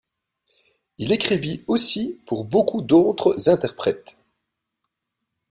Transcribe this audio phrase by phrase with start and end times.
[0.97, 4.17] Il écrivit aussi pour beaucoup d'autres interprètes.